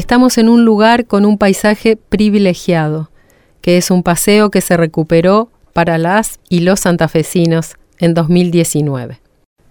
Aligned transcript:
Estamos 0.00 0.38
en 0.38 0.48
un 0.48 0.64
lugar 0.64 1.04
con 1.04 1.26
un 1.26 1.36
paisaje 1.36 1.94
privilegiado, 1.94 3.10
que 3.60 3.76
es 3.76 3.90
un 3.90 4.02
paseo 4.02 4.50
que 4.50 4.62
se 4.62 4.78
recuperó 4.78 5.50
para 5.74 5.98
las 5.98 6.40
y 6.48 6.60
los 6.60 6.80
santafesinos 6.80 7.74
en 7.98 8.14
2019. 8.14 9.20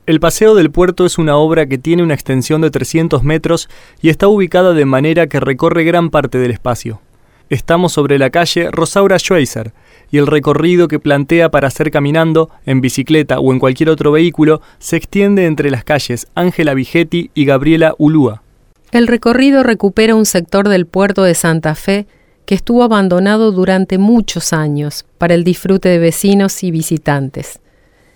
El 0.05 0.20
Paseo 0.20 0.54
del 0.54 0.70
Puerto 0.70 1.07
es 1.07 1.18
una 1.18 1.36
obra 1.36 1.66
que 1.66 1.80
tiene 1.80 2.04
una 2.04 2.14
extensión 2.14 2.62
de 2.62 2.70
300 2.70 3.23
metros 3.23 3.70
y 4.04 4.10
está 4.10 4.28
ubicada 4.28 4.73
de 4.73 4.86
manera 4.86 5.26
que 5.26 5.39
recorre 5.39 5.84
gran 5.84 6.12
parte 6.12 6.38
del 6.38 6.52
espacio. 6.52 7.02
Estamos 7.50 7.93
sobre 7.93 8.20
la 8.20 8.30
calle 8.30 8.70
Rosaura 8.70 9.18
Schweizer 9.18 9.73
y 10.11 10.20
el 10.20 10.27
recorrido 10.27 10.88
que 10.88 11.00
plantea 11.00 11.50
para 11.50 11.70
hacer 11.70 11.89
caminando, 11.89 12.52
en 12.68 12.82
bicicleta 12.82 13.39
o 13.39 13.52
en 13.52 13.57
cualquier 13.57 13.89
otro 13.89 14.11
vehículo 14.11 14.61
se 14.77 14.96
extiende 14.96 15.48
entre 15.48 15.71
las 15.71 15.84
calles 15.84 16.27
Ángela 16.36 16.75
Vigetti 16.75 17.32
y 17.34 17.46
Gabriela 17.46 17.96
Ulúa. 17.98 18.44
El 18.91 19.05
recorrido 19.05 19.61
recupera 19.61 20.16
un 20.16 20.25
sector 20.25 20.67
del 20.67 20.88
puerto 20.88 21.21
de 21.23 21.35
Santa 21.35 21.75
Fe 21.75 22.07
que 22.48 22.55
estuvo 22.55 22.84
abandonado 22.84 23.52
durante 23.52 23.99
muchos 23.99 24.52
años 24.52 25.05
para 25.20 25.35
el 25.35 25.43
disfrute 25.43 25.89
de 25.89 25.99
vecinos 25.99 26.63
y 26.63 26.71
visitantes. 26.71 27.59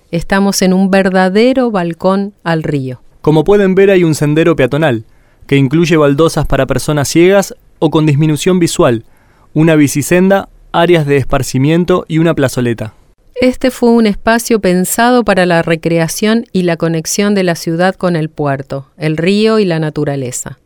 Estamos 0.09 0.63
en 0.63 0.73
un 0.73 0.89
verdadero 0.89 1.69
balcón 1.69 2.33
al 2.43 2.63
río. 2.63 3.01
Como 3.21 3.43
pueden 3.43 3.75
ver 3.75 3.91
hay 3.91 4.03
un 4.03 4.15
sendero 4.15 4.55
peatonal, 4.55 5.05
que 5.45 5.57
incluye 5.57 5.95
baldosas 5.95 6.47
para 6.47 6.65
personas 6.65 7.07
ciegas 7.07 7.53
o 7.77 7.91
con 7.91 8.07
disminución 8.07 8.57
visual, 8.57 9.05
una 9.53 9.75
bicisenda, 9.75 10.49
áreas 10.71 11.05
de 11.05 11.17
esparcimiento 11.17 12.05
y 12.07 12.17
una 12.17 12.33
plazoleta. 12.33 12.95
Este 13.39 13.69
fue 13.69 13.89
un 13.89 14.07
espacio 14.07 14.59
pensado 14.59 15.23
para 15.23 15.45
la 15.45 15.61
recreación 15.61 16.45
y 16.51 16.63
la 16.63 16.77
conexión 16.77 17.35
de 17.35 17.43
la 17.43 17.55
ciudad 17.55 17.93
con 17.93 18.15
el 18.15 18.29
puerto, 18.29 18.87
el 18.97 19.17
río 19.17 19.59
y 19.59 19.65
la 19.65 19.79
naturaleza. 19.79 20.57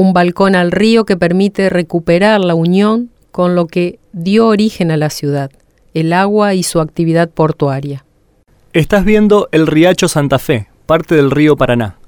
Un 0.00 0.14
balcón 0.14 0.54
al 0.54 0.72
río 0.72 1.04
que 1.04 1.18
permite 1.18 1.68
recuperar 1.68 2.40
la 2.40 2.54
unión 2.54 3.10
con 3.32 3.54
lo 3.54 3.66
que 3.66 3.98
dio 4.14 4.46
origen 4.46 4.90
a 4.90 4.96
la 4.96 5.10
ciudad, 5.10 5.50
el 5.92 6.14
agua 6.14 6.54
y 6.54 6.62
su 6.62 6.80
actividad 6.80 7.28
portuaria. 7.28 8.06
Estás 8.72 9.04
viendo 9.04 9.50
el 9.52 9.66
Riacho 9.66 10.08
Santa 10.08 10.38
Fe, 10.38 10.68
parte 10.86 11.16
del 11.16 11.30
río 11.30 11.54
Paraná. 11.54 11.98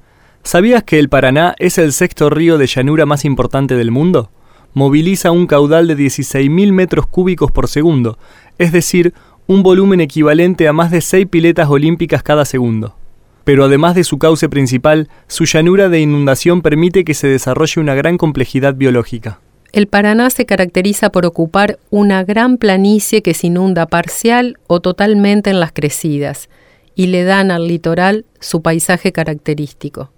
¿Sabías 0.43 0.85
que 0.85 0.99
el 0.99 1.11
Paraná 1.11 1.55
es 1.59 1.77
el 1.77 1.93
sexto 1.93 2.31
río 2.31 2.57
de 2.57 2.67
llanura 2.67 3.05
más 3.05 3.27
importante 3.27 3.75
del 3.75 3.91
mundo? 3.91 4.31
Moviliza 4.73 5.31
un 5.31 5.47
caudal 5.47 5.87
de 5.87 5.95
16.000 5.95 6.73
metros 6.73 7.07
cúbicos 7.07 7.51
por 7.51 7.69
segundo, 7.69 8.17
es 8.57 8.73
decir, 8.73 9.13
un 9.47 9.63
volumen 9.63 10.01
equivalente 10.01 10.67
a 10.67 10.73
más 10.73 10.91
de 10.91 11.03
6 11.03 11.27
piletas 11.27 11.69
olímpicas 11.69 12.23
cada 12.23 12.47
segundo. 12.47 12.97
Pero 13.45 13.65
además 13.65 13.95
de 13.95 14.05
su 14.05 14.19
cauce 14.19 14.49
principal, 14.49 15.09
su 15.27 15.45
llanura 15.45 15.89
de 15.89 16.01
inundación 16.01 16.63
permite 16.63 17.05
que 17.05 17.15
se 17.15 17.27
desarrolle 17.29 17.81
una 17.81 17.95
gran 17.95 18.19
complejidad 18.19 18.75
biológica. 18.75 19.41
El 19.73 19.87
Paraná 19.87 20.29
se 20.29 20.45
caracteriza 20.45 21.11
por 21.11 21.25
ocupar 21.25 21.79
una 21.91 22.25
gran 22.25 22.59
planicie 22.59 23.23
que 23.23 23.33
se 23.33 23.47
inunda 23.47 23.87
parcial 23.87 24.59
o 24.67 24.81
totalmente 24.81 25.49
en 25.49 25.61
las 25.61 25.73
crecidas 25.73 26.51
y 26.95 27.07
le 27.07 27.25
dan 27.25 27.51
al 27.51 27.69
litoral 27.69 28.27
su 28.39 28.61
paisaje 28.61 29.13
característico. 29.13 30.11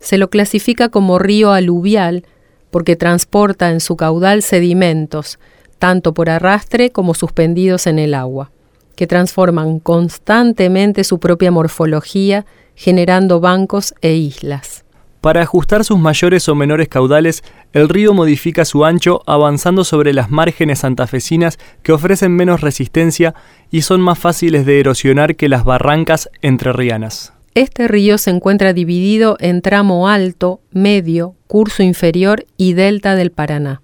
Se 0.00 0.16
lo 0.16 0.30
clasifica 0.30 0.88
como 0.88 1.18
río 1.18 1.52
aluvial 1.52 2.24
porque 2.70 2.96
transporta 2.96 3.70
en 3.70 3.80
su 3.80 3.96
caudal 3.96 4.42
sedimentos, 4.42 5.38
tanto 5.78 6.14
por 6.14 6.30
arrastre 6.30 6.90
como 6.90 7.12
suspendidos 7.12 7.86
en 7.86 7.98
el 7.98 8.14
agua, 8.14 8.50
que 8.96 9.06
transforman 9.06 9.78
constantemente 9.78 11.04
su 11.04 11.20
propia 11.20 11.52
morfología, 11.52 12.44
generando 12.74 13.38
bancos 13.38 13.94
e 14.00 14.14
islas. 14.14 14.84
Para 15.20 15.42
ajustar 15.42 15.84
sus 15.84 15.98
mayores 15.98 16.48
o 16.48 16.54
menores 16.54 16.88
caudales, 16.88 17.42
el 17.72 17.88
río 17.88 18.14
modifica 18.14 18.64
su 18.64 18.84
ancho 18.84 19.22
avanzando 19.26 19.82
sobre 19.82 20.12
las 20.12 20.30
márgenes 20.30 20.80
santafesinas 20.80 21.58
que 21.82 21.92
ofrecen 21.92 22.32
menos 22.32 22.60
resistencia 22.60 23.34
y 23.70 23.82
son 23.82 24.00
más 24.00 24.18
fáciles 24.18 24.66
de 24.66 24.78
erosionar 24.78 25.36
que 25.36 25.48
las 25.48 25.64
barrancas 25.64 26.30
entrerrianas. 26.42 27.32
Este 27.54 27.88
río 27.88 28.18
se 28.18 28.30
encuentra 28.30 28.72
dividido 28.72 29.36
en 29.40 29.62
tramo 29.62 30.08
alto, 30.08 30.60
medio, 30.70 31.34
curso 31.46 31.82
inferior 31.82 32.44
y 32.56 32.74
delta 32.74 33.16
del 33.16 33.32
Paraná. 33.32 33.82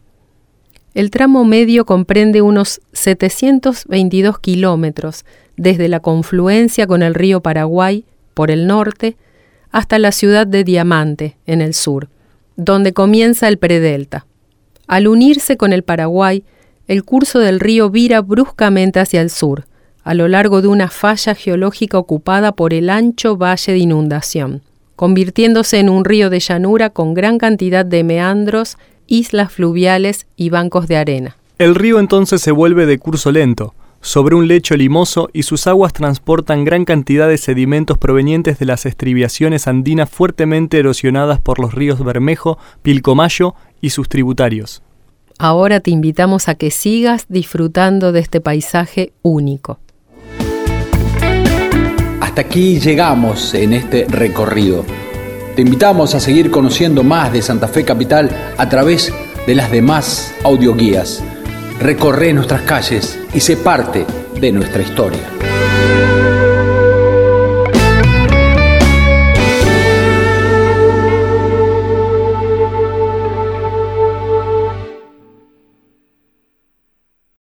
El 0.94 1.10
tramo 1.10 1.44
medio 1.44 1.86
comprende 1.86 2.42
unos 2.42 2.82
722 2.92 4.38
kilómetros 4.38 5.24
desde 5.56 5.88
la 5.88 6.00
confluencia 6.00 6.86
con 6.86 7.02
el 7.02 7.14
río 7.14 7.40
Paraguay 7.40 8.04
por 8.34 8.50
el 8.50 8.66
norte 8.66 9.16
hasta 9.70 9.98
la 9.98 10.12
ciudad 10.12 10.46
de 10.46 10.64
Diamante, 10.64 11.36
en 11.46 11.62
el 11.62 11.72
sur, 11.72 12.08
donde 12.56 12.92
comienza 12.92 13.48
el 13.48 13.56
predelta. 13.56 14.26
Al 14.86 15.08
unirse 15.08 15.56
con 15.56 15.72
el 15.72 15.82
Paraguay, 15.82 16.44
el 16.88 17.04
curso 17.04 17.38
del 17.38 17.58
río 17.58 17.88
vira 17.88 18.20
bruscamente 18.20 19.00
hacia 19.00 19.22
el 19.22 19.30
sur, 19.30 19.64
a 20.04 20.12
lo 20.12 20.28
largo 20.28 20.60
de 20.60 20.68
una 20.68 20.88
falla 20.88 21.34
geológica 21.34 21.96
ocupada 21.96 22.52
por 22.52 22.74
el 22.74 22.90
ancho 22.90 23.38
valle 23.38 23.72
de 23.72 23.78
inundación, 23.78 24.60
convirtiéndose 24.94 25.78
en 25.78 25.88
un 25.88 26.04
río 26.04 26.28
de 26.28 26.40
llanura 26.40 26.90
con 26.90 27.14
gran 27.14 27.38
cantidad 27.38 27.86
de 27.86 28.04
meandros, 28.04 28.76
islas 29.12 29.52
fluviales 29.52 30.26
y 30.36 30.48
bancos 30.48 30.88
de 30.88 30.96
arena. 30.96 31.36
El 31.58 31.74
río 31.74 32.00
entonces 32.00 32.40
se 32.40 32.50
vuelve 32.50 32.86
de 32.86 32.98
curso 32.98 33.30
lento, 33.30 33.74
sobre 34.00 34.34
un 34.34 34.48
lecho 34.48 34.74
limoso 34.74 35.28
y 35.34 35.42
sus 35.42 35.66
aguas 35.66 35.92
transportan 35.92 36.64
gran 36.64 36.86
cantidad 36.86 37.28
de 37.28 37.36
sedimentos 37.36 37.98
provenientes 37.98 38.58
de 38.58 38.64
las 38.64 38.86
estribiaciones 38.86 39.68
andinas 39.68 40.08
fuertemente 40.08 40.78
erosionadas 40.78 41.40
por 41.40 41.60
los 41.60 41.74
ríos 41.74 42.02
Bermejo, 42.02 42.58
Pilcomayo 42.80 43.54
y 43.82 43.90
sus 43.90 44.08
tributarios. 44.08 44.82
Ahora 45.38 45.80
te 45.80 45.90
invitamos 45.90 46.48
a 46.48 46.54
que 46.54 46.70
sigas 46.70 47.26
disfrutando 47.28 48.12
de 48.12 48.20
este 48.20 48.40
paisaje 48.40 49.12
único. 49.20 49.78
Hasta 52.20 52.40
aquí 52.40 52.80
llegamos 52.80 53.52
en 53.52 53.74
este 53.74 54.06
recorrido. 54.08 54.84
Te 55.54 55.62
invitamos 55.62 56.14
a 56.14 56.20
seguir 56.20 56.50
conociendo 56.50 57.02
más 57.02 57.32
de 57.32 57.42
Santa 57.42 57.68
Fe 57.68 57.84
Capital 57.84 58.30
a 58.56 58.68
través 58.68 59.12
de 59.46 59.54
las 59.54 59.70
demás 59.70 60.32
audioguías 60.44 61.22
recorre 61.82 62.32
nuestras 62.32 62.62
calles 62.62 63.18
y 63.34 63.40
sé 63.40 63.56
parte 63.56 64.06
de 64.40 64.52
nuestra 64.52 64.82
historia. 64.82 65.28